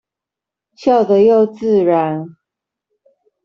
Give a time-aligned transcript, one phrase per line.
[0.75, 2.25] 笑得又自然